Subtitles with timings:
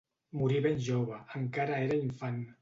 [0.39, 2.43] Morí ben jove, encara era infant.